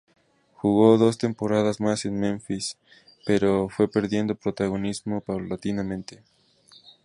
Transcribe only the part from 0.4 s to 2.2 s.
Jugó dos temporadas más en